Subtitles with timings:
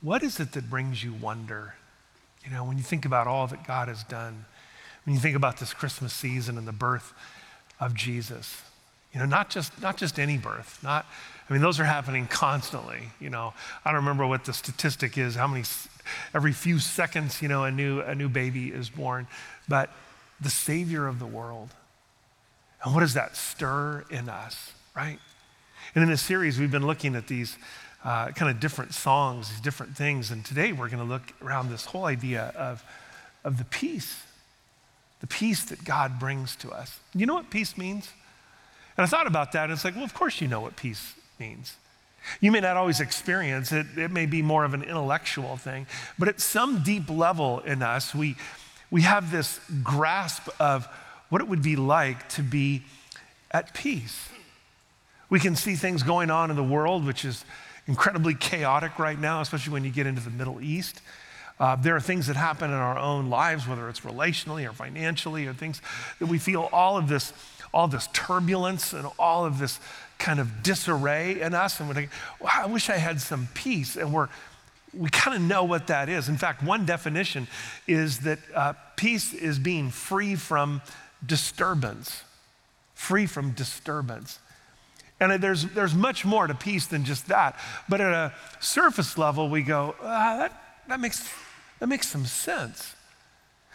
[0.00, 1.74] what is it that brings you wonder?
[2.44, 4.44] You know, when you think about all that God has done,
[5.04, 7.12] when you think about this Christmas season and the birth
[7.78, 8.62] of Jesus,
[9.12, 11.04] you know, not just, not just any birth, not,
[11.48, 13.10] I mean, those are happening constantly.
[13.18, 13.52] You know,
[13.84, 15.64] I don't remember what the statistic is, how many,
[16.32, 19.26] every few seconds, you know, a new, a new baby is born,
[19.68, 19.90] but
[20.40, 21.70] the Savior of the world.
[22.84, 25.18] And what does that stir in us, right?
[25.94, 27.58] And in this series, we've been looking at these
[28.04, 30.30] uh, kind of different songs, different things.
[30.30, 32.82] And today we're going to look around this whole idea of,
[33.44, 34.22] of the peace,
[35.20, 36.98] the peace that God brings to us.
[37.14, 38.10] You know what peace means?
[38.96, 41.14] And I thought about that, and it's like, well, of course you know what peace
[41.38, 41.76] means.
[42.40, 45.86] You may not always experience it, it may be more of an intellectual thing,
[46.18, 48.36] but at some deep level in us, we,
[48.90, 50.86] we have this grasp of
[51.30, 52.82] what it would be like to be
[53.50, 54.28] at peace.
[55.30, 57.44] We can see things going on in the world, which is
[57.90, 61.00] incredibly chaotic right now, especially when you get into the Middle East.
[61.58, 65.46] Uh, there are things that happen in our own lives, whether it's relationally or financially,
[65.48, 65.82] or things
[66.20, 67.32] that we feel all of this,
[67.74, 69.80] all this turbulence and all of this
[70.18, 71.80] kind of disarray in us.
[71.80, 73.96] And we're well, I wish I had some peace.
[73.96, 74.28] And we're,
[74.94, 76.28] we kind of know what that is.
[76.28, 77.48] In fact, one definition
[77.88, 80.80] is that uh, peace is being free from
[81.26, 82.22] disturbance,
[82.94, 84.38] free from disturbance.
[85.20, 87.58] And there's, there's much more to peace than just that.
[87.88, 91.30] But at a surface level, we go, ah, that, that, makes,
[91.78, 92.94] that makes some sense.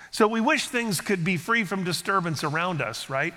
[0.09, 3.33] So we wish things could be free from disturbance around us, right?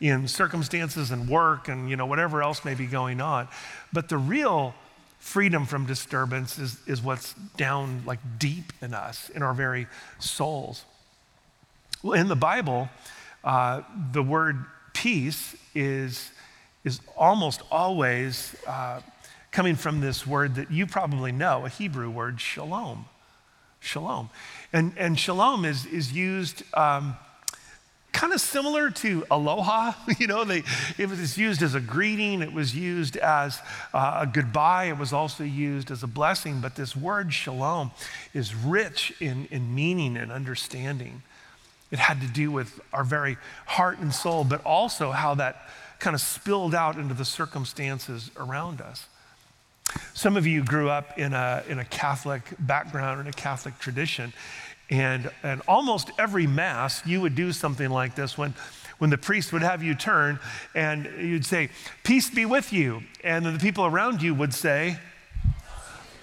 [0.00, 3.48] In circumstances and work and you know whatever else may be going on.
[3.92, 4.74] But the real
[5.18, 9.86] freedom from disturbance is, is what's down like deep in us, in our very
[10.18, 10.84] souls.
[12.02, 12.88] Well, in the Bible,
[13.44, 16.30] uh, the word peace is
[16.84, 19.00] is almost always uh,
[19.50, 23.06] coming from this word that you probably know, a Hebrew word, shalom.
[23.80, 24.30] Shalom.
[24.72, 27.16] And, and shalom is, is used um,
[28.12, 29.92] kind of similar to aloha.
[30.18, 30.64] You know, they,
[30.98, 33.60] it was used as a greeting, it was used as
[33.94, 36.60] uh, a goodbye, it was also used as a blessing.
[36.60, 37.92] But this word shalom
[38.34, 41.22] is rich in, in meaning and understanding.
[41.90, 46.14] It had to do with our very heart and soul, but also how that kind
[46.14, 49.06] of spilled out into the circumstances around us.
[50.14, 54.32] Some of you grew up in a, in a Catholic background, in a Catholic tradition,
[54.90, 58.54] and, and almost every Mass, you would do something like this when,
[58.98, 60.38] when the priest would have you turn
[60.74, 61.70] and you'd say,
[62.04, 63.02] Peace be with you.
[63.22, 64.98] And the people around you would say,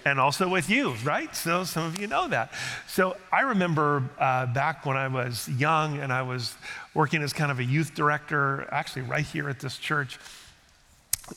[0.06, 1.34] and also with you, right?
[1.34, 2.52] So some of you know that.
[2.86, 6.54] So I remember uh, back when I was young and I was
[6.94, 10.20] working as kind of a youth director, actually right here at this church.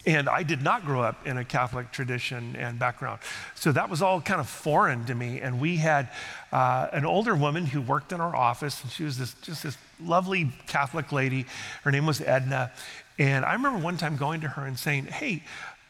[0.05, 3.21] And I did not grow up in a Catholic tradition and background.
[3.55, 5.41] So that was all kind of foreign to me.
[5.41, 6.09] And we had
[6.51, 9.79] uh, an older woman who worked in our office, and she was this, just this
[9.99, 11.47] lovely Catholic lady.
[11.81, 12.71] Her name was Edna.
[13.17, 15.41] And I remember one time going to her and saying, Hey,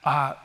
[0.06, 0.36] uh,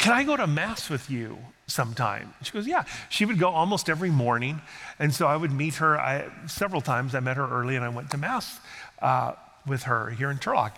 [0.00, 2.32] can I go to Mass with you sometime?
[2.42, 2.84] She goes, Yeah.
[3.10, 4.62] She would go almost every morning.
[4.98, 7.14] And so I would meet her I, several times.
[7.14, 8.60] I met her early and I went to Mass
[9.02, 9.32] uh,
[9.66, 10.72] with her here in Turlock.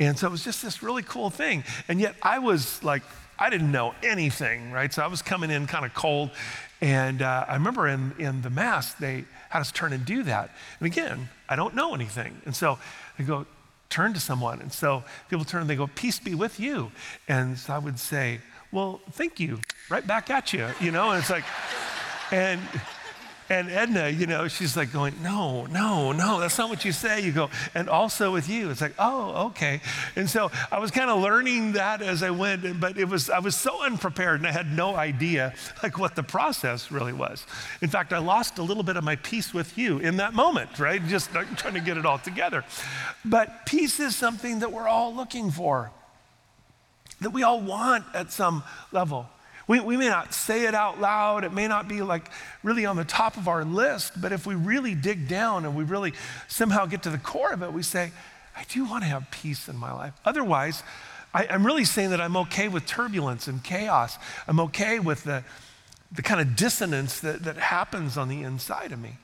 [0.00, 1.62] And so it was just this really cool thing.
[1.86, 3.04] And yet I was like,
[3.38, 4.92] I didn't know anything, right?
[4.92, 6.30] So I was coming in kind of cold.
[6.80, 10.50] And uh, I remember in, in the Mass, they had us turn and do that.
[10.80, 12.42] And again, I don't know anything.
[12.44, 12.80] And so
[13.18, 13.46] they go,
[13.88, 14.60] turn to someone.
[14.60, 16.90] And so people turn and they go, Peace be with you.
[17.28, 18.40] And so I would say,
[18.74, 19.60] well, thank you.
[19.88, 21.12] Right back at you, you know?
[21.12, 21.44] And it's like,
[22.32, 22.60] and,
[23.48, 27.20] and Edna, you know, she's like going, no, no, no, that's not what you say.
[27.20, 28.70] You go, and also with you.
[28.70, 29.80] It's like, oh, okay.
[30.16, 33.38] And so I was kind of learning that as I went, but it was, I
[33.38, 35.54] was so unprepared and I had no idea
[35.84, 37.46] like what the process really was.
[37.80, 40.80] In fact, I lost a little bit of my peace with you in that moment,
[40.80, 41.00] right?
[41.06, 42.64] Just trying to get it all together.
[43.24, 45.92] But peace is something that we're all looking for
[47.20, 49.28] that we all want at some level.
[49.66, 52.30] We, we may not say it out loud, it may not be like
[52.62, 55.84] really on the top of our list, but if we really dig down and we
[55.84, 56.12] really
[56.48, 58.12] somehow get to the core of it, we say,
[58.56, 60.12] I do want to have peace in my life.
[60.24, 60.82] Otherwise,
[61.32, 64.18] I, I'm really saying that I'm okay with turbulence and chaos.
[64.46, 65.42] I'm okay with the,
[66.12, 69.16] the kind of dissonance that, that happens on the inside of me.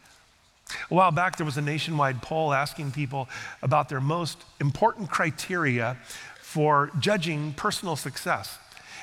[0.90, 3.28] A while back, there was a nationwide poll asking people
[3.62, 5.96] about their most important criteria
[6.50, 8.58] for judging personal success.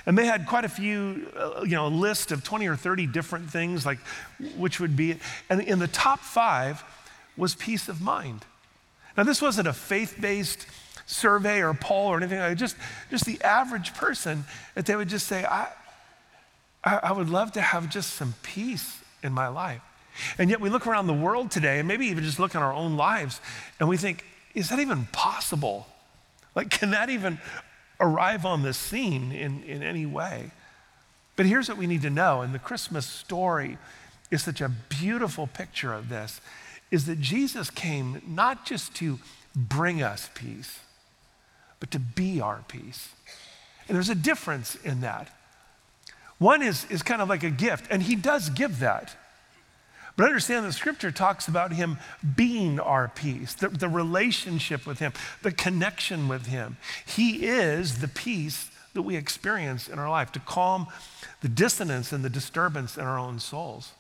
[0.05, 3.07] And they had quite a few, uh, you know, a list of 20 or 30
[3.07, 3.99] different things, like
[4.57, 5.15] which would be,
[5.49, 6.83] and in the top five
[7.37, 8.43] was peace of mind.
[9.15, 10.67] Now, this wasn't a faith based
[11.05, 12.75] survey or poll or anything like that, just,
[13.09, 14.43] just the average person
[14.75, 15.69] that they would just say, I,
[16.83, 19.81] I, I would love to have just some peace in my life.
[20.37, 22.73] And yet we look around the world today, and maybe even just look in our
[22.73, 23.39] own lives,
[23.79, 25.87] and we think, is that even possible?
[26.57, 27.37] Like, can that even
[27.99, 30.49] arrive on the scene in, in any way?
[31.35, 33.77] But here's what we need to know, and the Christmas story
[34.31, 36.41] is such a beautiful picture of this,
[36.89, 39.19] is that Jesus came not just to
[39.55, 40.79] bring us peace,
[41.79, 43.09] but to be our peace.
[43.87, 45.29] And there's a difference in that.
[46.39, 49.15] One is, is kind of like a gift, and he does give that.
[50.17, 51.97] But understand the scripture talks about him
[52.35, 56.77] being our peace, the, the relationship with him, the connection with him.
[57.05, 60.87] He is the peace that we experience in our life to calm
[61.41, 63.91] the dissonance and the disturbance in our own souls.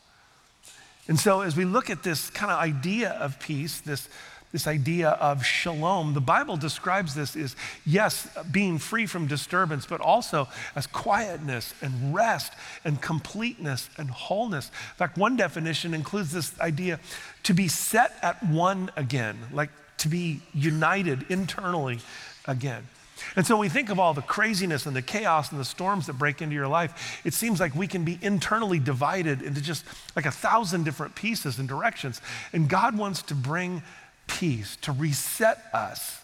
[1.07, 4.09] And so, as we look at this kind of idea of peace, this
[4.51, 6.13] this idea of shalom.
[6.13, 7.55] The Bible describes this as,
[7.85, 12.53] yes, being free from disturbance, but also as quietness and rest
[12.85, 14.67] and completeness and wholeness.
[14.67, 16.99] In fact, one definition includes this idea
[17.43, 21.99] to be set at one again, like to be united internally
[22.45, 22.87] again.
[23.35, 26.13] And so we think of all the craziness and the chaos and the storms that
[26.13, 29.85] break into your life, it seems like we can be internally divided into just
[30.15, 32.21] like a thousand different pieces and directions.
[32.53, 33.81] And God wants to bring
[34.27, 36.21] peace, to reset us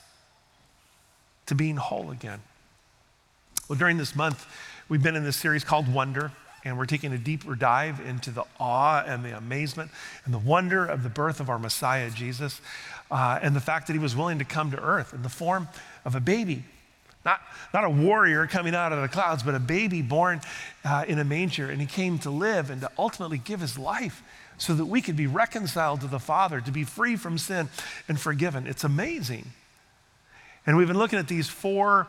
[1.48, 2.40] to being whole again.
[3.68, 4.46] Well, during this month,
[4.90, 6.32] we've been in this series called Wonder,
[6.66, 9.92] and we're taking a deeper dive into the awe and the amazement
[10.26, 12.62] and the wonder of the birth of our Messiah, Jesus,
[13.12, 15.68] uh, and the fact that he was willing to come to earth in the form
[16.06, 16.64] of a baby.
[17.26, 17.42] Not,
[17.74, 20.42] not a warrior coming out of the clouds, but a baby born
[20.84, 21.70] uh, in a manger.
[21.70, 24.22] And he came to live and to ultimately give his life
[24.58, 27.70] so that we could be reconciled to the Father, to be free from sin
[28.08, 28.68] and forgiven.
[28.68, 29.52] It's amazing.
[30.66, 32.08] And we've been looking at these four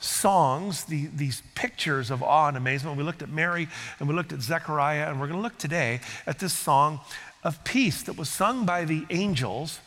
[0.00, 2.96] songs, the, these pictures of awe and amazement.
[2.96, 3.68] We looked at Mary
[3.98, 7.00] and we looked at Zechariah, and we're going to look today at this song
[7.44, 9.80] of peace that was sung by the angels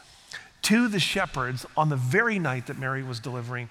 [0.63, 3.69] to the shepherds on the very night that Mary was delivering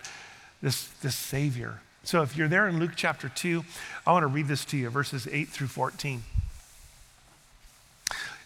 [0.63, 1.81] this, this Savior.
[2.05, 3.65] So if you're there in Luke chapter 2,
[4.07, 6.23] I want to read this to you, verses 8 through 14.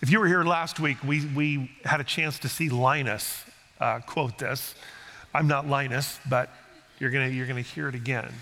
[0.01, 3.45] If you were here last week, we, we had a chance to see Linus
[3.81, 4.77] uh, quote this.
[5.35, 6.51] I'm not Linus, but
[7.01, 8.33] you're going you're going to hear it again.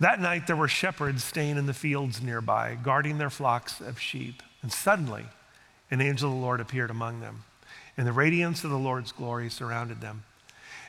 [0.00, 4.42] That night, there were shepherds staying in the fields nearby, guarding their flocks of sheep.
[4.62, 5.24] And suddenly,
[5.90, 7.44] an angel of the Lord appeared among them,
[7.96, 10.24] and the radiance of the Lord's glory surrounded them.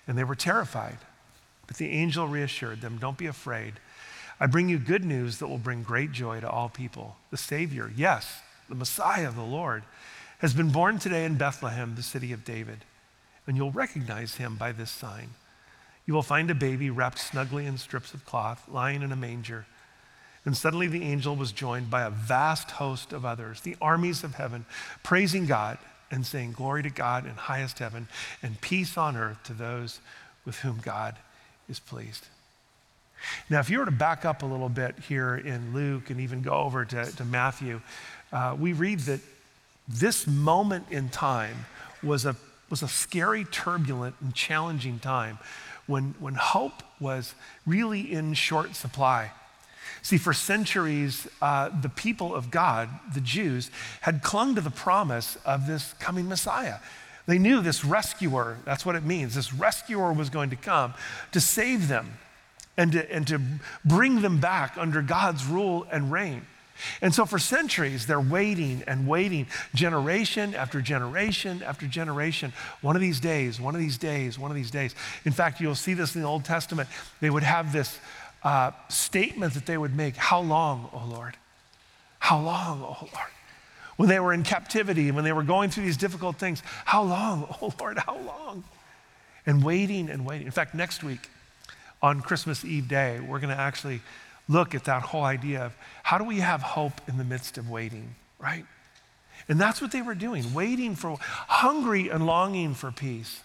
[0.05, 0.97] And they were terrified.
[1.67, 3.75] But the angel reassured them Don't be afraid.
[4.37, 7.15] I bring you good news that will bring great joy to all people.
[7.29, 8.41] The Savior, yes,
[8.71, 9.83] the Messiah, of the Lord,
[10.39, 12.79] has been born today in Bethlehem, the city of David.
[13.45, 15.31] And you'll recognize him by this sign.
[16.07, 19.65] You will find a baby wrapped snugly in strips of cloth, lying in a manger.
[20.45, 24.35] And suddenly the angel was joined by a vast host of others, the armies of
[24.35, 24.65] heaven,
[25.03, 25.77] praising God
[26.09, 28.07] and saying, Glory to God in highest heaven,
[28.41, 29.99] and peace on earth to those
[30.45, 31.15] with whom God
[31.69, 32.27] is pleased.
[33.49, 36.41] Now, if you were to back up a little bit here in Luke and even
[36.41, 37.81] go over to, to Matthew,
[38.31, 39.19] uh, we read that
[39.87, 41.65] this moment in time
[42.01, 42.35] was a,
[42.69, 45.37] was a scary, turbulent, and challenging time
[45.87, 47.35] when, when hope was
[47.65, 49.31] really in short supply.
[50.01, 53.69] See, for centuries, uh, the people of God, the Jews,
[54.01, 56.77] had clung to the promise of this coming Messiah.
[57.27, 59.35] They knew this rescuer, that's what it means.
[59.35, 60.93] This rescuer was going to come
[61.33, 62.13] to save them
[62.77, 63.39] and to, and to
[63.85, 66.47] bring them back under God's rule and reign.
[67.01, 72.53] And so for centuries, they're waiting and waiting, generation after generation after generation.
[72.81, 74.95] One of these days, one of these days, one of these days.
[75.25, 76.89] In fact, you'll see this in the Old Testament.
[77.19, 77.99] They would have this
[78.43, 81.35] uh, statement that they would make How long, O Lord?
[82.19, 83.31] How long, O Lord?
[83.97, 87.47] When they were in captivity when they were going through these difficult things, How long,
[87.61, 87.97] O Lord?
[87.99, 88.63] How long?
[89.45, 90.45] And waiting and waiting.
[90.45, 91.29] In fact, next week
[92.01, 94.01] on Christmas Eve day, we're going to actually
[94.51, 97.69] look at that whole idea of how do we have hope in the midst of
[97.69, 98.65] waiting, right?
[99.47, 103.41] And that's what they were doing, waiting for, hungry and longing for peace.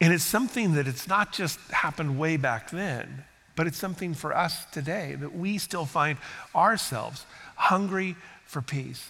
[0.00, 3.24] And it's something that it's not just happened way back then,
[3.56, 6.18] but it's something for us today that we still find
[6.54, 7.24] ourselves
[7.56, 9.08] hungry for peace.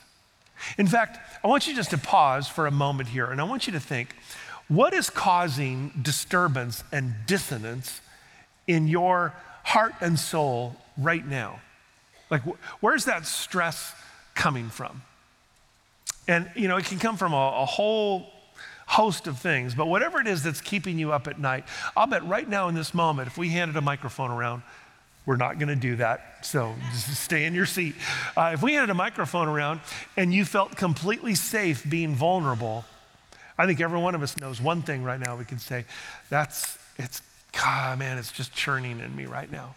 [0.78, 3.66] In fact, I want you just to pause for a moment here and I want
[3.66, 4.14] you to think
[4.68, 8.00] what is causing disturbance and dissonance
[8.66, 9.32] in your
[9.64, 11.60] heart and soul right now?
[12.30, 13.94] Like, wh- where's that stress
[14.34, 15.02] coming from?
[16.28, 18.26] And, you know, it can come from a, a whole
[18.86, 21.64] host of things, but whatever it is that's keeping you up at night,
[21.96, 24.62] I'll bet right now in this moment, if we handed a microphone around,
[25.26, 26.46] We're not going to do that.
[26.46, 27.96] So just stay in your seat.
[28.36, 29.80] Uh, if we handed a microphone around
[30.16, 32.84] and you felt completely safe being vulnerable,
[33.58, 35.84] I think every one of us knows one thing right now we can say,
[36.30, 37.20] that's, it's,
[37.56, 39.74] God, man, it's just churning in me right now.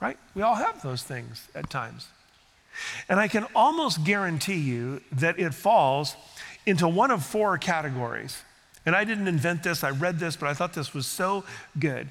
[0.00, 0.18] Right?
[0.34, 2.08] We all have those things at times.
[3.08, 6.16] And I can almost guarantee you that it falls
[6.66, 8.42] into one of four categories.
[8.84, 11.44] And I didn't invent this, I read this, but I thought this was so
[11.78, 12.08] good.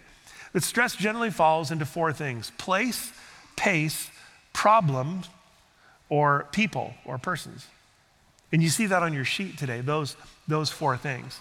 [0.54, 3.12] That stress generally falls into four things place,
[3.56, 4.10] pace,
[4.54, 5.30] problems,
[6.10, 7.68] or people or persons.
[8.52, 10.16] And you see that on your sheet today, those,
[10.48, 11.40] those four things.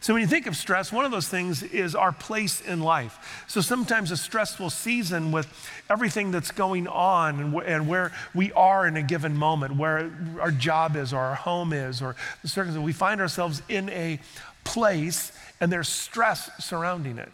[0.00, 3.44] So when you think of stress, one of those things is our place in life.
[3.46, 5.46] So sometimes a stressful season with
[5.90, 10.10] everything that's going on and, wh- and where we are in a given moment, where
[10.40, 14.18] our job is or our home is or the circumstances, we find ourselves in a
[14.64, 17.30] place and there's stress surrounding it.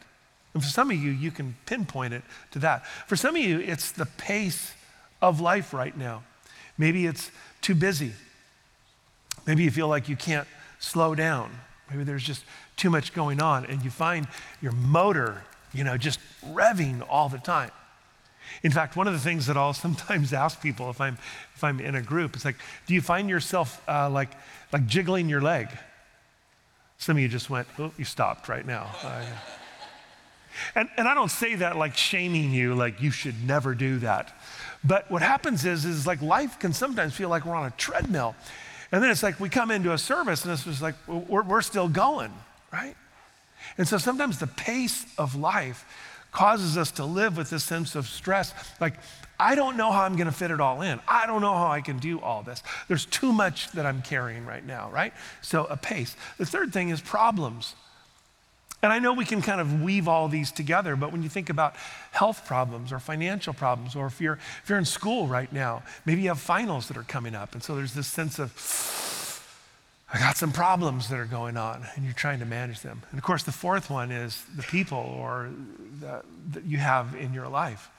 [0.54, 2.86] And for some of you, you can pinpoint it to that.
[3.06, 4.72] For some of you, it's the pace
[5.22, 6.24] of life right now.
[6.76, 8.12] Maybe it's too busy.
[9.46, 11.50] Maybe you feel like you can't slow down.
[11.90, 12.44] Maybe there's just
[12.76, 14.26] too much going on and you find
[14.60, 15.42] your motor,
[15.72, 17.70] you know, just revving all the time.
[18.62, 21.18] In fact, one of the things that I'll sometimes ask people if I'm,
[21.54, 24.30] if I'm in a group, it's like, do you find yourself uh, like,
[24.72, 25.68] like jiggling your leg?
[26.98, 28.90] Some of you just went, oh, you stopped right now.
[29.02, 29.24] Uh,
[30.74, 34.36] and, and I don't say that like shaming you, like you should never do that.
[34.84, 38.34] But what happens is, is like life can sometimes feel like we're on a treadmill.
[38.90, 41.62] And then it's like we come into a service and it's just like we're, we're
[41.62, 42.32] still going,
[42.72, 42.94] right?
[43.76, 45.84] And so sometimes the pace of life
[46.32, 48.54] causes us to live with this sense of stress.
[48.80, 48.94] Like,
[49.40, 51.00] I don't know how I'm going to fit it all in.
[51.06, 52.62] I don't know how I can do all this.
[52.86, 55.12] There's too much that I'm carrying right now, right?
[55.42, 56.16] So, a pace.
[56.38, 57.74] The third thing is problems.
[58.82, 61.50] And I know we can kind of weave all these together, but when you think
[61.50, 61.74] about
[62.12, 66.22] health problems or financial problems, or if you're, if you're in school right now, maybe
[66.22, 67.54] you have finals that are coming up.
[67.54, 68.52] And so there's this sense of,
[70.12, 73.02] I got some problems that are going on, and you're trying to manage them.
[73.10, 75.50] And of course, the fourth one is the people or
[76.00, 77.90] the, that you have in your life.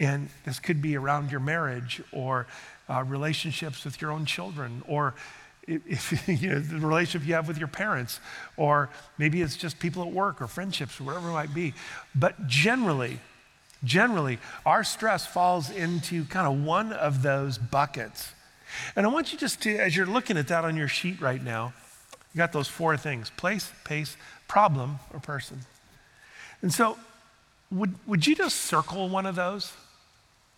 [0.00, 2.46] And this could be around your marriage or
[2.88, 5.14] uh, relationships with your own children or
[5.66, 8.20] if, you know, the relationship you have with your parents,
[8.56, 11.74] or maybe it's just people at work or friendships or whatever it might be.
[12.14, 13.18] But generally,
[13.84, 18.32] generally, our stress falls into kind of one of those buckets.
[18.96, 21.42] And I want you just to, as you're looking at that on your sheet right
[21.42, 21.74] now,
[22.32, 24.16] you got those four things place, pace,
[24.48, 25.60] problem, or person.
[26.62, 26.96] And so,
[27.70, 29.72] would, would you just circle one of those?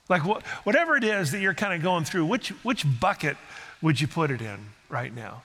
[0.09, 3.37] Like, wh- whatever it is that you're kind of going through, which, which bucket
[3.81, 4.59] would you put it in
[4.95, 5.43] right now?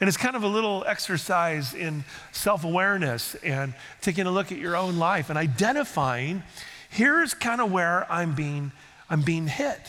[0.00, 4.58] And it's kind of a little exercise in self awareness and taking a look at
[4.58, 6.44] your own life and identifying
[6.88, 8.70] here's kind of where I'm being,
[9.10, 9.80] I'm being hit.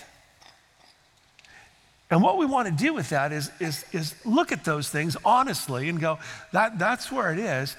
[2.12, 5.15] And what we want to do with that is, is, is look at those things
[5.24, 6.18] honestly and go,
[6.53, 7.77] that, that's where it is.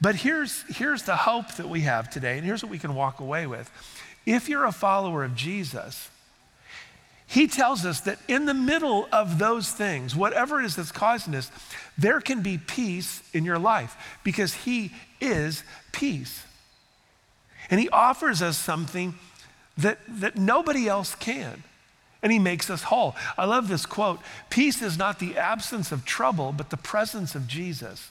[0.00, 3.18] But here's, here's the hope that we have today, and here's what we can walk
[3.18, 3.70] away with.
[4.24, 6.08] If you're a follower of Jesus,
[7.32, 11.32] he tells us that in the middle of those things, whatever it is that's causing
[11.32, 11.50] this,
[11.96, 16.44] there can be peace in your life because He is peace.
[17.70, 19.14] And He offers us something
[19.78, 21.62] that, that nobody else can.
[22.22, 23.16] And He makes us whole.
[23.38, 24.20] I love this quote
[24.50, 28.10] Peace is not the absence of trouble, but the presence of Jesus.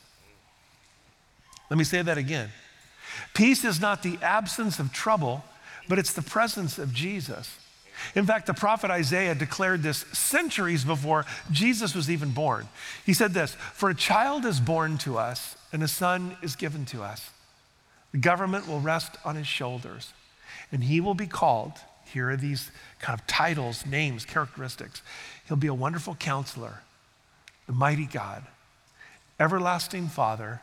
[1.70, 2.50] Let me say that again.
[3.36, 5.46] Peace is not the absence of trouble,
[5.88, 7.60] but it's the presence of Jesus.
[8.15, 12.67] In fact, the prophet Isaiah declared this centuries before Jesus was even born.
[13.05, 16.86] He said this For a child is born to us, and a son is given
[16.88, 17.29] to us.
[18.12, 20.13] The government will rest on his shoulders,
[20.72, 21.74] and he will be called.
[22.05, 25.01] Here are these kind of titles, names, characteristics.
[25.48, 26.81] He'll be a wonderful counselor,
[27.67, 28.43] the mighty God,
[29.39, 30.62] everlasting Father,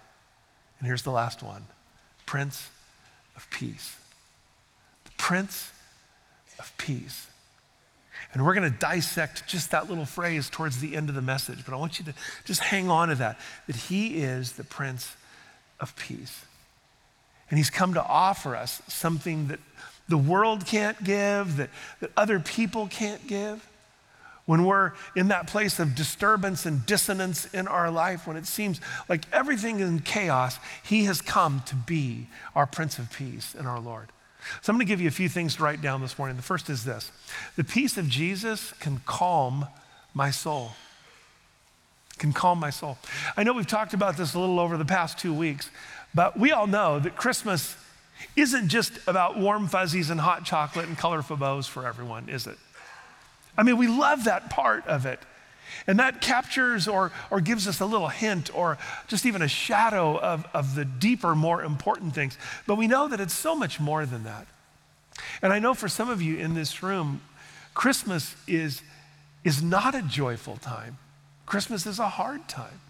[0.79, 1.67] and here's the last one
[2.27, 2.69] Prince
[3.35, 3.97] of Peace.
[5.05, 5.73] The Prince
[6.59, 7.27] of peace.
[8.33, 11.65] And we're going to dissect just that little phrase towards the end of the message,
[11.65, 15.17] but I want you to just hang on to that that He is the Prince
[15.81, 16.45] of Peace.
[17.51, 19.61] And He's come to offer us something that
[20.09, 23.67] the world can't give, that, that other people can't give.
[24.47, 28.81] When we're in that place of disturbance and dissonance in our life, when it seems
[29.07, 33.69] like everything is in chaos, He has come to be our Prince of Peace and
[33.69, 34.09] our Lord.
[34.63, 36.37] So I'm going to give you a few things to write down this morning.
[36.37, 37.13] The first is this
[37.57, 39.67] the peace of Jesus can calm
[40.15, 40.73] my soul.
[42.19, 42.99] Can calm my soul.
[43.37, 45.71] I know we've talked about this a little over the past two weeks,
[46.15, 47.77] but we all know that Christmas
[48.35, 52.59] isn't just about warm fuzzies and hot chocolate and colorful bows for everyone, is it?
[53.57, 55.21] I mean, we love that part of it.
[55.87, 60.19] And that captures or, or gives us a little hint or just even a shadow
[60.19, 62.39] of, of the deeper, more important things.
[62.67, 64.47] But we know that it's so much more than that.
[65.43, 67.21] And I know for some of you in this room,
[67.75, 68.83] Christmas is,
[69.45, 70.99] is not a joyful time.
[71.47, 72.81] Christmas is a hard time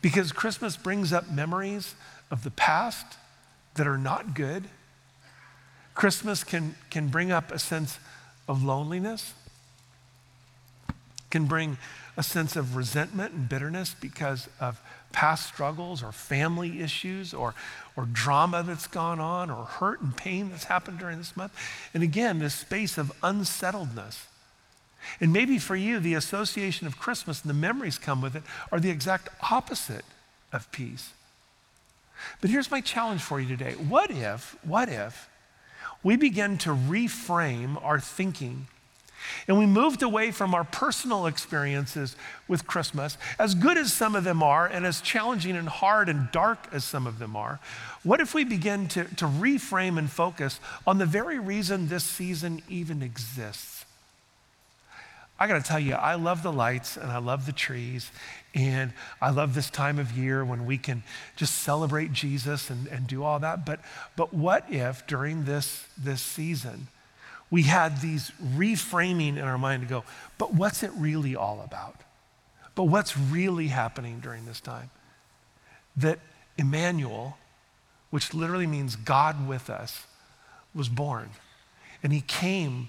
[0.00, 1.94] because Christmas brings up memories
[2.30, 3.06] of the past
[3.74, 4.64] that are not good.
[5.94, 7.98] Christmas can, can bring up a sense
[8.48, 9.34] of loneliness
[11.32, 11.78] can bring
[12.16, 14.80] a sense of resentment and bitterness because of
[15.12, 17.54] past struggles or family issues or,
[17.96, 21.52] or drama that's gone on or hurt and pain that's happened during this month.
[21.92, 24.26] And again, this space of unsettledness.
[25.20, 28.78] And maybe for you, the association of Christmas and the memories come with it are
[28.78, 30.04] the exact opposite
[30.52, 31.12] of peace.
[32.40, 33.72] But here's my challenge for you today.
[33.72, 35.28] What if, what if
[36.02, 38.68] we begin to reframe our thinking
[39.48, 42.16] and we moved away from our personal experiences
[42.48, 46.30] with Christmas, as good as some of them are, and as challenging and hard and
[46.32, 47.60] dark as some of them are.
[48.02, 52.62] What if we begin to, to reframe and focus on the very reason this season
[52.68, 53.84] even exists?
[55.42, 58.12] I got to tell you, I love the lights and I love the trees.
[58.54, 61.02] And I love this time of year when we can
[61.36, 63.64] just celebrate Jesus and, and do all that.
[63.64, 63.80] But,
[64.14, 66.88] but what if during this, this season,
[67.52, 70.04] we had these reframing in our mind to go,
[70.38, 71.96] but what's it really all about?
[72.74, 74.90] But what's really happening during this time?
[75.94, 76.18] That
[76.56, 77.36] Emmanuel,
[78.08, 80.06] which literally means God with us,
[80.74, 81.28] was born.
[82.02, 82.88] And he came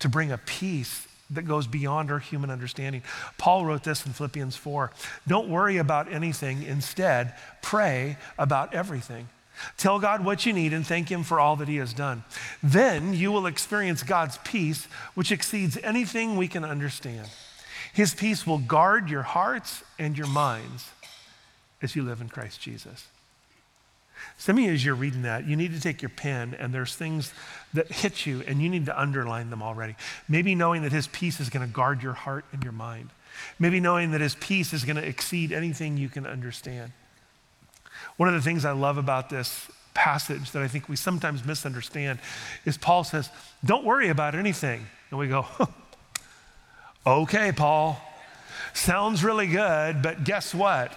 [0.00, 3.02] to bring a peace that goes beyond our human understanding.
[3.38, 4.90] Paul wrote this in Philippians 4
[5.28, 9.28] Don't worry about anything, instead, pray about everything.
[9.76, 12.24] Tell God what you need and thank Him for all that He has done.
[12.62, 17.28] Then you will experience God's peace, which exceeds anything we can understand.
[17.92, 20.90] His peace will guard your hearts and your minds
[21.82, 23.06] as you live in Christ Jesus.
[24.36, 26.94] Some of you, as you're reading that, you need to take your pen and there's
[26.94, 27.32] things
[27.74, 29.96] that hit you and you need to underline them already.
[30.28, 33.10] Maybe knowing that His peace is going to guard your heart and your mind.
[33.58, 36.92] Maybe knowing that His peace is going to exceed anything you can understand.
[38.16, 42.18] One of the things I love about this passage that I think we sometimes misunderstand
[42.64, 43.30] is Paul says,
[43.64, 44.86] Don't worry about anything.
[45.10, 45.46] And we go,
[47.06, 48.00] Okay, Paul,
[48.74, 50.92] sounds really good, but guess what?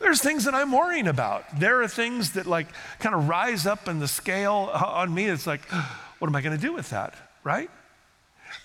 [0.00, 1.44] There's things that I'm worrying about.
[1.58, 5.26] There are things that like kind of rise up in the scale on me.
[5.26, 5.64] It's like,
[6.18, 7.14] what am I going to do with that?
[7.44, 7.70] Right?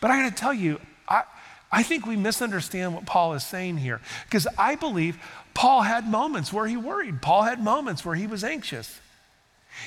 [0.01, 1.23] But I got to tell you, I,
[1.71, 5.17] I think we misunderstand what Paul is saying here because I believe
[5.54, 7.22] Paul had moments where he worried.
[7.22, 9.00] Paul had moments where he was anxious.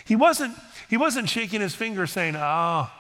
[0.05, 0.57] He wasn't,
[0.89, 2.91] he wasn't shaking his finger saying, Oh,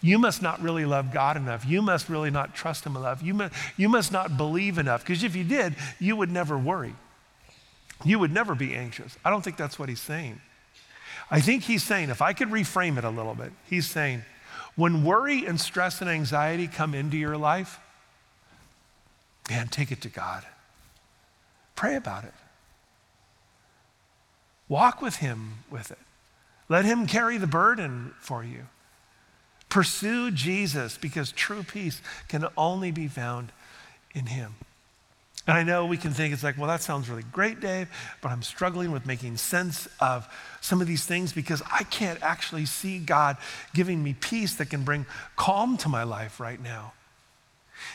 [0.00, 1.66] you must not really love God enough.
[1.66, 3.22] You must really not trust Him enough.
[3.22, 5.02] You must, you must not believe enough.
[5.02, 6.94] Because if you did, you would never worry.
[8.04, 9.16] You would never be anxious.
[9.24, 10.40] I don't think that's what he's saying.
[11.30, 14.22] I think he's saying, if I could reframe it a little bit, he's saying,
[14.74, 17.78] when worry and stress and anxiety come into your life,
[19.50, 20.44] man, take it to God.
[21.80, 22.34] Pray about it.
[24.68, 25.96] Walk with Him with it.
[26.68, 28.66] Let Him carry the burden for you.
[29.70, 33.50] Pursue Jesus because true peace can only be found
[34.14, 34.56] in Him.
[35.46, 37.88] And I know we can think it's like, well, that sounds really great, Dave,
[38.20, 40.28] but I'm struggling with making sense of
[40.60, 43.38] some of these things because I can't actually see God
[43.72, 46.92] giving me peace that can bring calm to my life right now.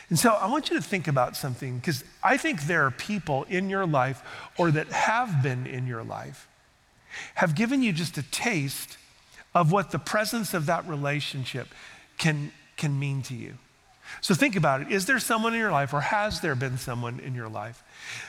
[0.10, 3.44] And so I want you to think about something because I think there are people
[3.50, 4.22] in your life
[4.58, 6.48] or that have been in your life
[7.36, 8.98] have given you just a taste
[9.54, 11.68] of what the presence of that relationship
[12.18, 13.54] can, can mean to you.
[14.22, 14.92] So think about it.
[14.92, 17.84] Is there someone in your life, or has there been someone in your life,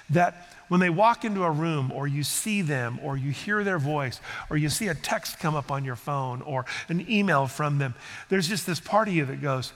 [0.09, 3.79] that when they walk into a room, or you see them, or you hear their
[3.79, 7.79] voice, or you see a text come up on your phone, or an email from
[7.79, 7.95] them,
[8.31, 9.73] there's just this part of you that goes,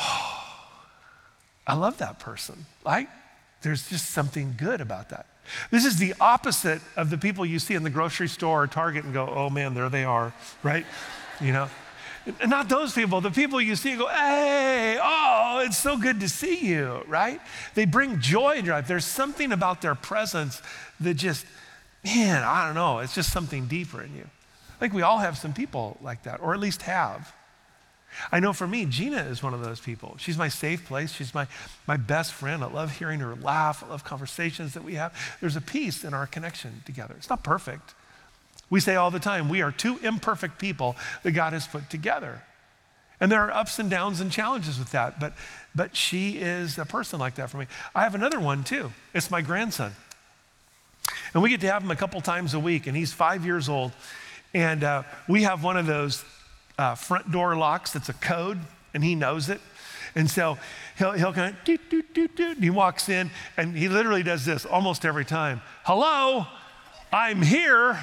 [0.00, 0.47] oh,
[1.68, 2.66] I love that person.
[2.84, 3.08] Like,
[3.62, 5.26] there's just something good about that.
[5.70, 9.04] This is the opposite of the people you see in the grocery store or Target
[9.04, 10.86] and go, oh man, there they are, right?
[11.40, 11.68] You know?
[12.46, 16.66] Not those people, the people you see go, hey, oh, it's so good to see
[16.66, 17.40] you, right?
[17.74, 18.86] They bring joy in your life.
[18.86, 20.60] There's something about their presence
[21.00, 21.46] that just,
[22.04, 24.24] man, I don't know, it's just something deeper in you.
[24.24, 27.32] I think we all have some people like that, or at least have.
[28.32, 30.16] I know for me, Gina is one of those people.
[30.18, 31.12] She's my safe place.
[31.12, 31.46] She's my,
[31.86, 32.64] my best friend.
[32.64, 33.82] I love hearing her laugh.
[33.84, 35.14] I love conversations that we have.
[35.40, 37.14] There's a peace in our connection together.
[37.16, 37.94] It's not perfect,
[38.70, 42.42] We say all the time, we are two imperfect people that God has put together.
[43.20, 45.32] And there are ups and downs and challenges with that, but,
[45.74, 47.66] but she is a person like that for me.
[47.94, 48.92] I have another one too.
[49.12, 49.92] It's my grandson.
[51.34, 53.68] And we get to have him a couple times a week, and he's five years
[53.68, 53.92] old.
[54.54, 56.24] And uh, we have one of those
[56.78, 58.58] uh, front door locks that's a code,
[58.94, 59.60] and he knows it.
[60.14, 60.56] And so
[60.96, 64.44] he'll, he'll kind of doot, doot, doot, doot, he walks in, and he literally does
[64.44, 66.46] this almost every time Hello,
[67.12, 67.98] I'm here.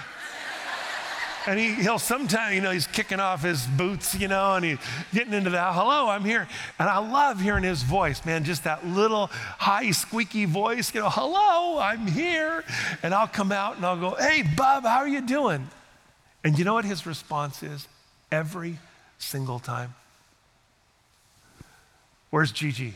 [1.48, 4.80] And he, he'll sometimes, you know, he's kicking off his boots, you know, and he's
[5.14, 6.48] getting into that, hello, I'm here.
[6.80, 11.10] And I love hearing his voice, man, just that little high, squeaky voice, you know,
[11.10, 12.64] hello, I'm here.
[13.04, 15.70] And I'll come out and I'll go, hey, Bub, how are you doing?
[16.44, 17.88] And you know what his response is?
[18.32, 18.78] Every
[19.18, 19.94] single time.
[22.30, 22.94] Where's Gigi?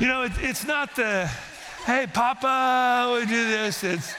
[0.00, 1.26] you know, it, it's not the,
[1.86, 3.84] hey, Papa, we do this.
[3.84, 4.12] It's,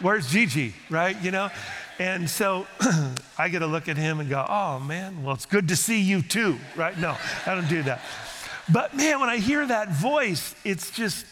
[0.00, 1.16] where's Gigi, right?
[1.22, 1.50] You know?
[1.98, 2.66] And so
[3.38, 6.00] I get to look at him and go, oh man, well, it's good to see
[6.00, 6.98] you too, right?
[6.98, 8.00] No, I don't do that.
[8.72, 11.26] But man, when I hear that voice, it's just,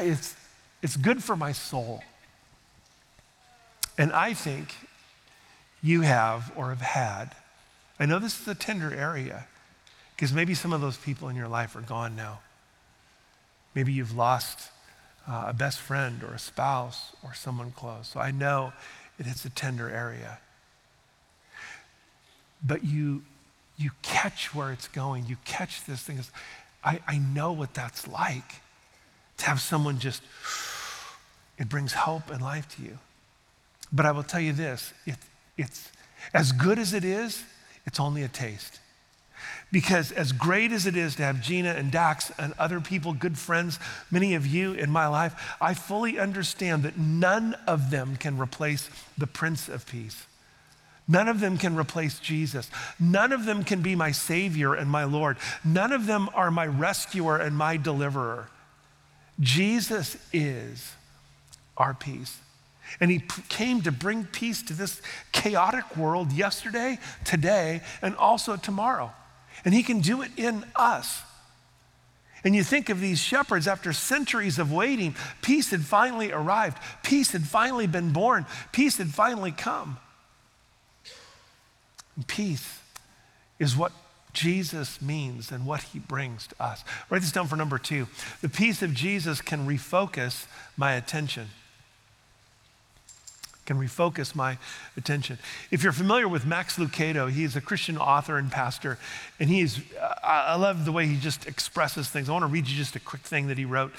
[0.00, 0.36] it's,
[0.82, 2.02] it's good for my soul.
[3.98, 4.74] And I think
[5.82, 7.34] you have or have had,
[7.98, 9.46] I know this is a tender area
[10.14, 12.40] because maybe some of those people in your life are gone now.
[13.74, 14.70] Maybe you've lost
[15.28, 18.08] uh, a best friend or a spouse or someone close.
[18.08, 18.72] So I know
[19.18, 20.38] it is a tender area.
[22.64, 23.22] But you,
[23.76, 25.26] you catch where it's going.
[25.26, 26.20] You catch this thing.
[26.84, 28.60] I, I know what that's like
[29.38, 30.22] to have someone just,
[31.58, 32.98] it brings hope and life to you.
[33.92, 35.16] But I will tell you this it,
[35.56, 35.90] it's
[36.32, 37.44] as good as it is,
[37.86, 38.78] it's only a taste.
[39.70, 43.38] Because as great as it is to have Gina and Dax and other people, good
[43.38, 43.78] friends,
[44.10, 48.90] many of you in my life, I fully understand that none of them can replace
[49.16, 50.26] the Prince of Peace.
[51.08, 52.70] None of them can replace Jesus.
[53.00, 55.38] None of them can be my Savior and my Lord.
[55.64, 58.48] None of them are my rescuer and my deliverer.
[59.40, 60.92] Jesus is
[61.76, 62.38] our peace.
[63.00, 65.00] And he came to bring peace to this
[65.32, 69.12] chaotic world yesterday, today, and also tomorrow.
[69.64, 71.22] And He can do it in us.
[72.44, 77.30] And you think of these shepherds after centuries of waiting, peace had finally arrived, peace
[77.30, 79.98] had finally been born, peace had finally come.
[82.16, 82.80] And peace
[83.60, 83.92] is what
[84.32, 86.84] Jesus means and what he brings to us.
[87.10, 88.08] Write this down for number two.
[88.40, 91.48] The peace of Jesus can refocus my attention
[93.66, 94.58] can refocus my
[94.96, 95.38] attention.
[95.70, 98.98] If you're familiar with Max Lucado, he's a Christian author and pastor,
[99.38, 102.28] and he's, uh, I love the way he just expresses things.
[102.28, 103.92] I want to read you just a quick thing that he wrote.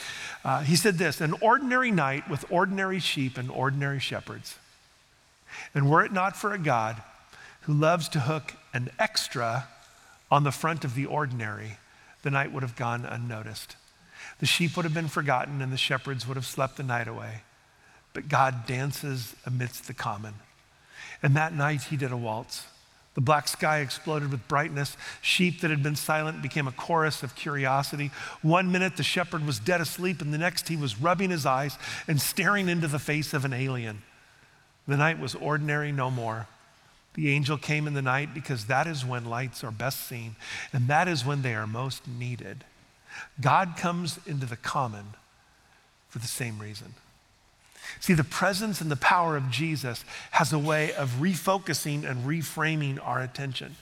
[0.43, 4.57] Uh, he said this An ordinary night with ordinary sheep and ordinary shepherds.
[5.73, 7.01] And were it not for a God
[7.61, 9.67] who loves to hook an extra
[10.29, 11.77] on the front of the ordinary,
[12.23, 13.75] the night would have gone unnoticed.
[14.39, 17.43] The sheep would have been forgotten, and the shepherds would have slept the night away
[18.13, 20.35] but God dances amidst the common.
[21.21, 22.65] And that night he did a waltz.
[23.15, 24.97] The black sky exploded with brightness.
[25.21, 28.11] Sheep that had been silent became a chorus of curiosity.
[28.41, 31.77] One minute the shepherd was dead asleep, and the next he was rubbing his eyes
[32.07, 34.01] and staring into the face of an alien.
[34.87, 36.47] The night was ordinary no more.
[37.13, 40.35] The angel came in the night because that is when lights are best seen,
[40.71, 42.63] and that is when they are most needed.
[43.39, 45.13] God comes into the common
[46.09, 46.95] for the same reason.
[47.99, 52.99] See, the presence and the power of Jesus has a way of refocusing and reframing
[53.05, 53.75] our attention.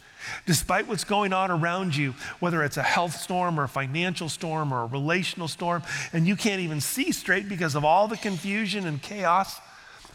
[0.45, 4.71] Despite what's going on around you, whether it's a health storm or a financial storm
[4.71, 5.81] or a relational storm,
[6.13, 9.59] and you can't even see straight because of all the confusion and chaos,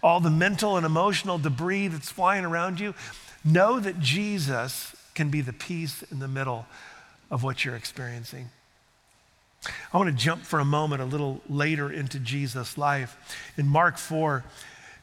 [0.03, 2.95] all the mental and emotional debris that's flying around you,
[3.45, 6.67] know that Jesus can be the peace in the middle
[7.31, 8.51] of what you're experiencing.
[9.93, 13.17] I want to jump for a moment a little later into Jesus' life.
[13.57, 14.45] In Mark 4,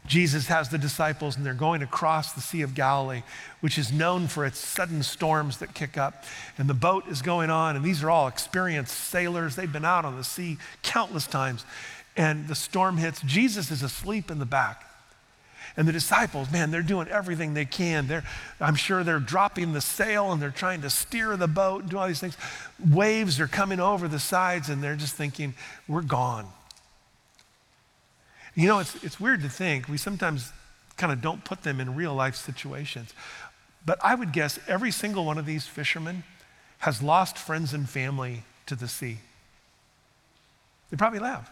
[0.06, 3.24] Jesus has the disciples and they're going across the Sea of Galilee,
[3.62, 6.26] which is known for its sudden storms that kick up.
[6.58, 9.56] And the boat is going on, and these are all experienced sailors.
[9.56, 11.66] They've been out on the sea countless times.
[12.16, 13.22] And the storm hits.
[13.22, 14.86] Jesus is asleep in the back.
[15.76, 18.08] And the disciples, man, they're doing everything they can.
[18.08, 18.24] They're,
[18.60, 21.98] I'm sure they're dropping the sail and they're trying to steer the boat and do
[21.98, 22.38] all these things.
[22.92, 25.56] Waves are coming over the sides and they're just thinking,
[25.88, 26.48] we're gone.
[28.56, 29.88] You know, it's, it's weird to think.
[29.88, 30.52] We sometimes
[30.96, 33.14] kind of don't put them in real life situations.
[33.84, 36.24] But I would guess every single one of these fishermen
[36.80, 39.18] has lost friends and family to the sea.
[40.92, 41.50] They probably have.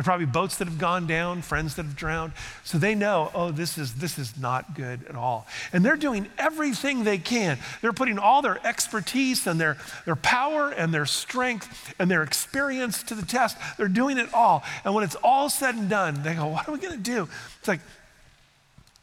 [0.00, 2.32] There are probably boats that have gone down, friends that have drowned.
[2.64, 5.46] So they know, oh, this is, this is not good at all.
[5.74, 7.58] And they're doing everything they can.
[7.82, 13.02] They're putting all their expertise and their, their power and their strength and their experience
[13.02, 13.58] to the test.
[13.76, 14.62] They're doing it all.
[14.86, 17.28] And when it's all said and done, they go, what are we going to do?
[17.58, 17.80] It's like,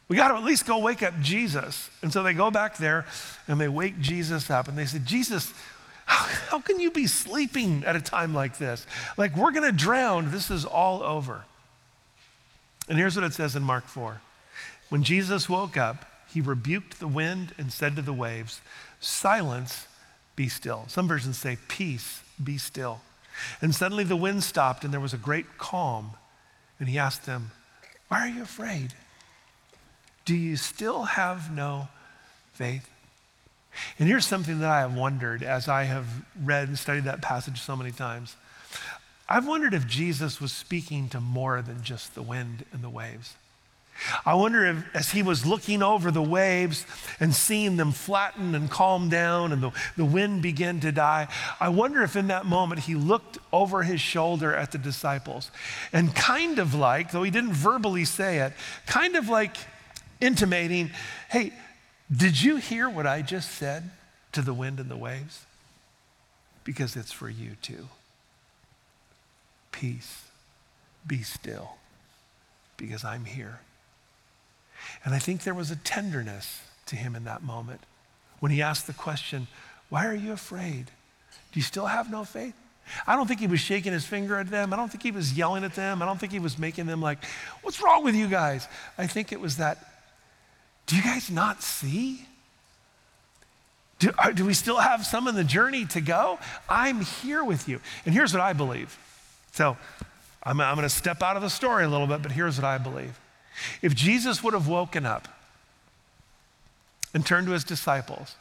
[0.08, 1.92] we got to at least go wake up Jesus.
[2.02, 3.06] And so they go back there
[3.48, 5.54] and they wake Jesus up and they say, Jesus,
[6.08, 8.88] how, how can you be sleeping at a time like this?
[9.18, 10.32] Like, we're going to drown.
[10.32, 11.44] This is all over.
[12.88, 14.22] And here's what it says in Mark 4
[14.90, 18.62] When Jesus woke up, he rebuked the wind and said to the waves,
[19.02, 19.86] Silence,
[20.38, 20.86] be still.
[20.88, 23.02] Some versions say, Peace, be still.
[23.62, 26.12] And suddenly the wind stopped and there was a great calm.
[26.80, 27.52] And he asked them,
[28.08, 28.94] Why are you afraid?
[30.24, 31.90] Do you still have no
[32.54, 32.90] faith?
[34.00, 36.08] And here's something that I have wondered as I have
[36.44, 38.36] read and studied that passage so many times.
[39.30, 43.36] I've wondered if Jesus was speaking to more than just the wind and the waves.
[44.26, 46.86] I wonder if, as he was looking over the waves
[47.20, 51.28] and seeing them flatten and calm down and the, the wind begin to die,
[51.60, 55.52] I wonder if in that moment he looked over his shoulder at the disciples
[55.92, 58.54] and kind of like, though he didn't verbally say it,
[58.86, 59.58] kind of like
[60.22, 60.92] intimating,
[61.30, 61.54] hey,
[62.16, 63.92] did you hear what I just said
[64.32, 65.46] to the wind and the waves?
[66.64, 67.88] Because it's for you too.
[69.72, 70.24] Peace,
[71.06, 71.76] be still,
[72.78, 73.60] because I'm here.
[75.04, 77.82] And I think there was a tenderness to him in that moment
[78.40, 79.48] when he asked the question,
[79.90, 80.86] Why are you afraid?
[81.52, 82.56] Do you still have no faith?
[83.06, 84.74] I don't think he was shaking his finger at them.
[84.74, 86.02] I don't think he was yelling at them.
[86.02, 87.24] I don't think he was making them like,
[87.62, 88.68] What's wrong with you guys?
[88.98, 89.97] I think it was that
[90.88, 92.26] do you guys not see?
[94.00, 96.40] Do, are, do we still have some in the journey to go?
[96.70, 97.82] I'm here with you.
[98.06, 98.98] And here's what I believe.
[99.52, 99.78] So
[100.44, 102.66] I'm, I'm going to step out of the story a little bit, but here's what
[102.66, 103.20] I believe.
[103.82, 105.28] If Jesus would have woken up
[107.14, 108.36] and turned to his disciples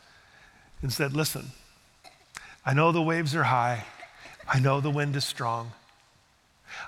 [0.82, 1.46] and said, Listen,
[2.64, 3.84] I know the waves are high,
[4.46, 5.72] I know the wind is strong.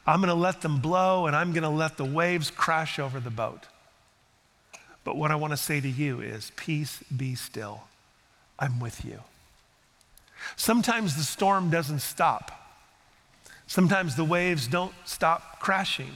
[0.07, 3.18] I'm going to let them blow and I'm going to let the waves crash over
[3.18, 3.66] the boat.
[5.09, 7.85] But what I want to say to you is peace be still.
[8.59, 9.21] I'm with you.
[10.55, 12.77] Sometimes the storm doesn't stop.
[13.66, 16.11] Sometimes the waves don't stop crashing.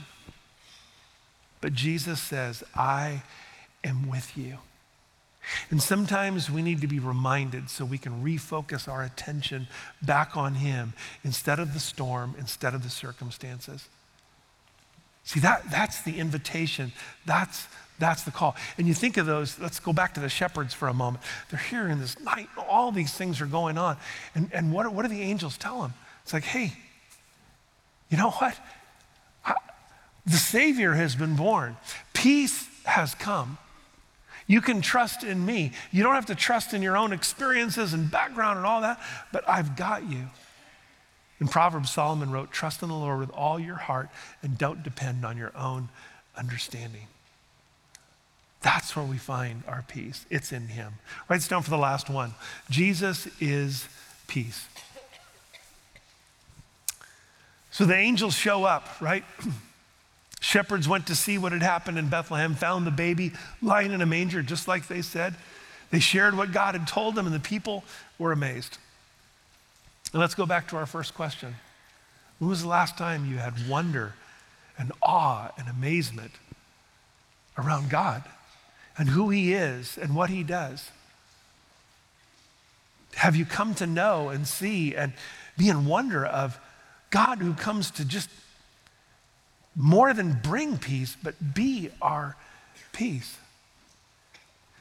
[1.59, 3.23] But Jesus says, I
[3.83, 4.59] am with you.
[5.71, 9.69] And sometimes we need to be reminded so we can refocus our attention
[10.03, 13.89] back on Him instead of the storm, instead of the circumstances.
[15.23, 16.91] See, that, that's the invitation.
[17.25, 17.65] That's
[17.99, 18.55] that's the call.
[18.77, 21.23] And you think of those, let's go back to the shepherds for a moment.
[21.49, 23.97] They're here in this night, all these things are going on.
[24.35, 25.93] And, and what, what do the angels tell them?
[26.23, 26.73] It's like, hey,
[28.09, 28.57] you know what?
[29.45, 29.53] I,
[30.25, 31.77] the Savior has been born,
[32.13, 33.57] peace has come.
[34.45, 35.71] You can trust in me.
[35.91, 38.99] You don't have to trust in your own experiences and background and all that,
[39.31, 40.27] but I've got you.
[41.39, 44.09] In Proverbs, Solomon wrote, Trust in the Lord with all your heart
[44.41, 45.89] and don't depend on your own
[46.37, 47.07] understanding.
[48.63, 50.25] That's where we find our peace.
[50.29, 50.93] It's in Him.
[51.29, 52.33] Write this down for the last one.
[52.69, 53.87] Jesus is
[54.27, 54.65] peace.
[57.71, 59.25] So the angels show up, right?
[60.39, 64.05] Shepherds went to see what had happened in Bethlehem, found the baby lying in a
[64.05, 65.35] manger, just like they said.
[65.91, 67.83] They shared what God had told them, and the people
[68.17, 68.77] were amazed.
[70.13, 71.55] And let's go back to our first question.
[72.39, 74.13] When was the last time you had wonder
[74.77, 76.31] and awe and amazement
[77.57, 78.23] around God?
[78.97, 80.89] And who He is and what He does?
[83.15, 85.13] Have you come to know and see and
[85.57, 86.59] be in wonder of
[87.09, 88.29] God who comes to just
[89.75, 92.35] more than bring peace, but be our
[92.91, 93.37] peace?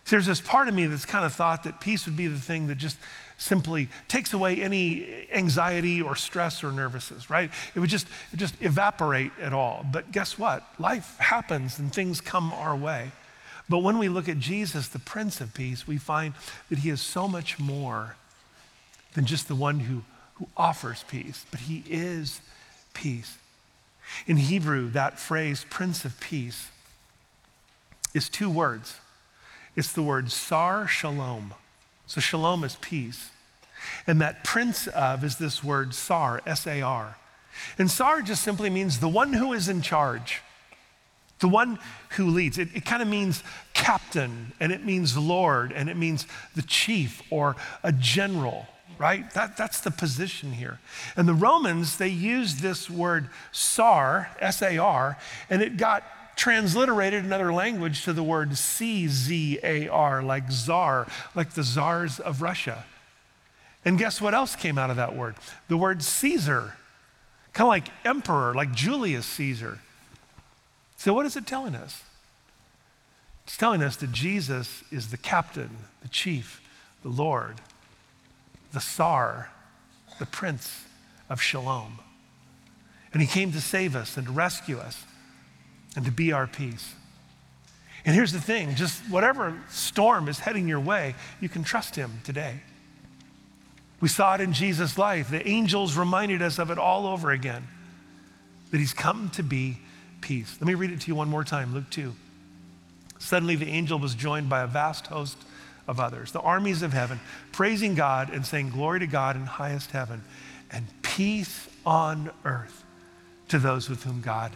[0.06, 2.66] There's this part of me that's kind of thought that peace would be the thing
[2.66, 2.98] that just
[3.38, 7.50] simply takes away any anxiety or stress or nervousness, right?
[7.74, 9.86] It would just, just evaporate at all.
[9.90, 10.64] But guess what?
[10.78, 13.10] Life happens and things come our way.
[13.68, 16.34] But when we look at Jesus, the Prince of Peace, we find
[16.68, 18.16] that he is so much more
[19.14, 20.02] than just the one who,
[20.34, 22.40] who offers peace, but he is
[22.94, 23.38] peace.
[24.26, 26.70] In Hebrew, that phrase, Prince of Peace,
[28.14, 29.00] is two words.
[29.76, 31.54] It's the word sar shalom.
[32.06, 33.30] So shalom is peace.
[34.06, 37.16] And that prince of is this word sar, S A R.
[37.78, 40.42] And sar just simply means the one who is in charge
[41.42, 41.78] the one
[42.10, 42.56] who leads.
[42.56, 43.42] It, it kind of means
[43.74, 49.28] captain, and it means Lord, and it means the chief or a general, right?
[49.34, 50.78] That, that's the position here.
[51.16, 55.18] And the Romans, they used this word sar, S A R,
[55.50, 56.04] and it got
[56.36, 61.64] transliterated in other language to the word C Z A R, like czar, like the
[61.64, 62.84] czars of Russia.
[63.84, 65.34] And guess what else came out of that word?
[65.66, 66.74] The word Caesar,
[67.52, 69.80] kind of like emperor, like Julius Caesar.
[71.02, 72.04] So, what is it telling us?
[73.42, 76.62] It's telling us that Jesus is the captain, the chief,
[77.02, 77.60] the Lord,
[78.72, 79.50] the Tsar,
[80.20, 80.84] the Prince
[81.28, 81.98] of Shalom.
[83.12, 85.04] And he came to save us and to rescue us
[85.96, 86.94] and to be our peace.
[88.04, 92.20] And here's the thing just whatever storm is heading your way, you can trust him
[92.22, 92.60] today.
[94.00, 95.30] We saw it in Jesus' life.
[95.30, 97.66] The angels reminded us of it all over again
[98.70, 99.78] that he's come to be
[100.22, 100.56] peace.
[100.60, 102.14] Let me read it to you one more time Luke 2.
[103.18, 105.36] Suddenly, the angel was joined by a vast host
[105.86, 107.20] of others, the armies of heaven,
[107.52, 110.22] praising God and saying, Glory to God in highest heaven,
[110.70, 112.84] and peace on earth
[113.48, 114.52] to those with whom God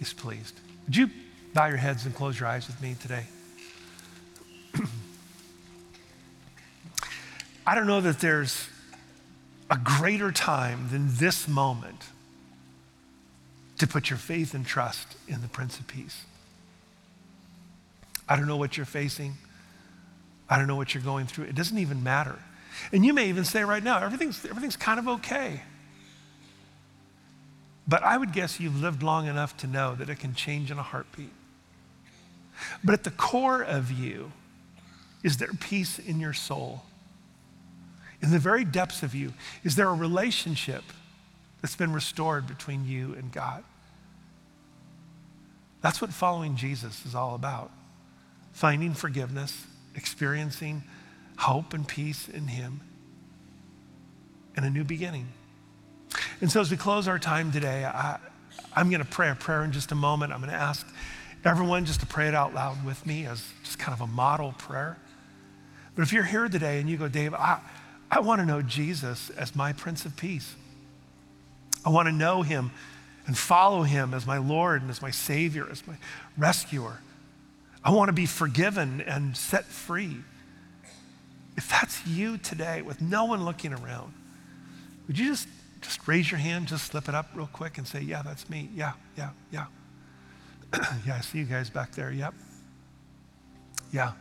[0.00, 0.60] is pleased.
[0.86, 1.10] Would you
[1.54, 3.24] bow your heads and close your eyes with me today?
[7.66, 8.68] I don't know that there's
[9.70, 12.04] a greater time than this moment
[13.78, 16.24] to put your faith and trust in the Prince of Peace.
[18.28, 19.34] I don't know what you're facing.
[20.50, 21.44] I don't know what you're going through.
[21.44, 22.38] It doesn't even matter.
[22.92, 25.62] And you may even say right now, everything's, everything's kind of okay.
[27.86, 30.78] But I would guess you've lived long enough to know that it can change in
[30.78, 31.32] a heartbeat.
[32.84, 34.32] But at the core of you,
[35.22, 36.82] is there peace in your soul?
[38.20, 39.32] In the very depths of you,
[39.64, 40.84] is there a relationship
[41.60, 43.64] that's been restored between you and God?
[45.80, 47.70] That's what following Jesus is all about
[48.52, 50.82] finding forgiveness, experiencing
[51.36, 52.80] hope and peace in Him,
[54.56, 55.28] and a new beginning.
[56.40, 58.18] And so, as we close our time today, I,
[58.74, 60.32] am going to pray a prayer in just a moment.
[60.32, 60.84] I'm going to ask
[61.44, 64.54] everyone just to pray it out loud with me as just kind of a model
[64.58, 64.98] prayer.
[65.94, 67.60] But if you're here today and you go, Dave, I,
[68.10, 70.56] I want to know Jesus as my Prince of Peace.
[71.84, 72.70] I want to know him
[73.26, 75.94] and follow him as my Lord and as my Savior, as my
[76.36, 77.00] rescuer.
[77.84, 80.16] I want to be forgiven and set free.
[81.56, 84.14] If that's you today with no one looking around,
[85.06, 85.48] would you just,
[85.80, 88.68] just raise your hand, just slip it up real quick and say, Yeah, that's me.
[88.74, 89.66] Yeah, yeah, yeah.
[91.06, 92.10] yeah, I see you guys back there.
[92.10, 92.34] Yep.
[93.92, 94.12] Yeah.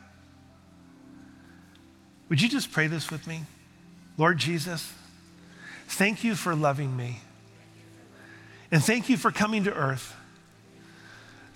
[2.30, 3.44] Would you just pray this with me?
[4.18, 4.94] Lord Jesus,
[5.88, 7.22] thank you for loving me.
[8.72, 10.16] And thank you for coming to earth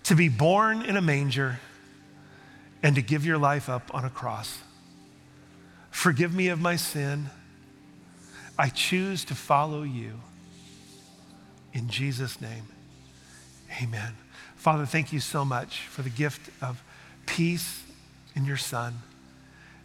[0.03, 1.59] to be born in a manger
[2.81, 4.59] and to give your life up on a cross.
[5.89, 7.29] Forgive me of my sin.
[8.57, 10.19] I choose to follow you.
[11.73, 12.65] In Jesus' name,
[13.81, 14.13] amen.
[14.55, 16.83] Father, thank you so much for the gift of
[17.25, 17.83] peace
[18.35, 18.95] in your Son.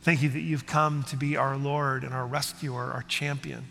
[0.03, 3.65] Thank you that you've come to be our Lord and our rescuer, our champion.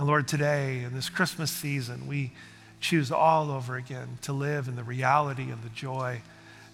[0.00, 2.32] And Lord, today in this Christmas season, we
[2.80, 6.22] choose all over again to live in the reality and the joy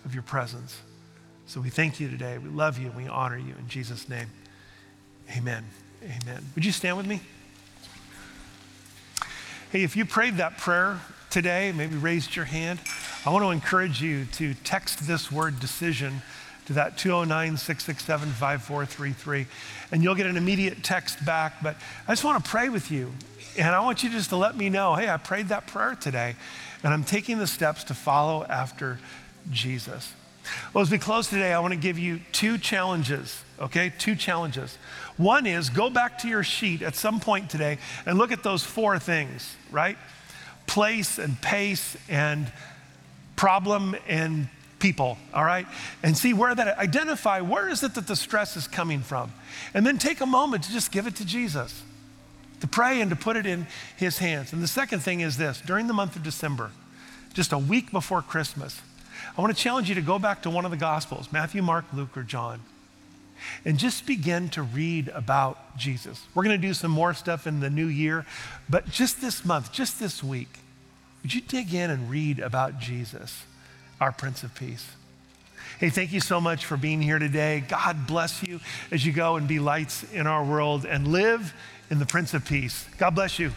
[0.04, 0.80] of your presence.
[1.48, 2.38] So we thank you today.
[2.38, 4.28] We love you and we honor you in Jesus' name.
[5.36, 5.64] Amen.
[6.04, 6.44] Amen.
[6.54, 7.20] Would you stand with me?
[9.72, 12.78] Hey, if you prayed that prayer today, maybe raised your hand,
[13.26, 16.22] I want to encourage you to text this word decision
[16.66, 19.46] to that 209 667 5433,
[19.92, 21.62] and you'll get an immediate text back.
[21.62, 21.76] But
[22.06, 23.12] I just want to pray with you.
[23.58, 26.36] And I want you just to let me know hey, I prayed that prayer today,
[26.82, 28.98] and I'm taking the steps to follow after
[29.50, 30.12] Jesus.
[30.72, 33.92] Well, as we close today, I want to give you two challenges, okay?
[33.98, 34.78] Two challenges.
[35.16, 38.62] One is go back to your sheet at some point today and look at those
[38.62, 39.96] four things, right?
[40.66, 42.50] Place and pace and
[43.34, 44.48] problem and
[44.86, 45.66] people, all right?
[46.04, 49.32] And see where that, identify where is it that the stress is coming from.
[49.74, 51.82] And then take a moment to just give it to Jesus,
[52.60, 54.52] to pray and to put it in his hands.
[54.52, 56.70] And the second thing is this during the month of December,
[57.34, 58.80] just a week before Christmas,
[59.36, 61.86] I want to challenge you to go back to one of the Gospels Matthew, Mark,
[61.92, 62.60] Luke, or John
[63.64, 66.24] and just begin to read about Jesus.
[66.34, 68.24] We're going to do some more stuff in the new year,
[68.70, 70.60] but just this month, just this week,
[71.22, 73.42] would you dig in and read about Jesus?
[74.00, 74.86] Our Prince of Peace.
[75.78, 77.62] Hey, thank you so much for being here today.
[77.68, 81.52] God bless you as you go and be lights in our world and live
[81.90, 82.86] in the Prince of Peace.
[82.98, 83.52] God bless you.